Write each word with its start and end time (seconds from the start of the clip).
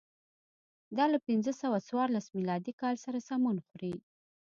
دا 0.97 1.05
له 1.13 1.19
پنځه 1.27 1.51
سوه 1.61 1.77
څوارلس 1.87 2.25
میلادي 2.37 2.73
کال 2.81 2.95
سره 3.05 3.19
سمون 3.29 3.57
خوري. 3.65 3.95